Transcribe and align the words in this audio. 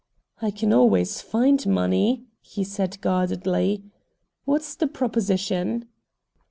"I 0.41 0.49
can 0.49 0.73
always 0.73 1.21
find 1.21 1.63
money," 1.67 2.25
he 2.41 2.63
said 2.63 2.99
guardedly. 3.01 3.83
"What's 4.45 4.73
the 4.73 4.87
proposition?" 4.87 5.85